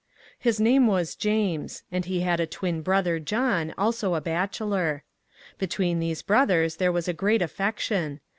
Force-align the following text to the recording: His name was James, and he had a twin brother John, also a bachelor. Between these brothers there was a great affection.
His 0.39 0.59
name 0.59 0.87
was 0.87 1.13
James, 1.13 1.83
and 1.91 2.05
he 2.05 2.21
had 2.21 2.39
a 2.39 2.47
twin 2.47 2.81
brother 2.81 3.19
John, 3.19 3.71
also 3.77 4.15
a 4.15 4.19
bachelor. 4.19 5.03
Between 5.59 5.99
these 5.99 6.23
brothers 6.23 6.77
there 6.77 6.91
was 6.91 7.07
a 7.07 7.13
great 7.13 7.43
affection. 7.43 8.19